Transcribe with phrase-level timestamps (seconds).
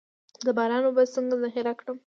[0.45, 1.97] د باران اوبه څنګه ذخیره کړم؟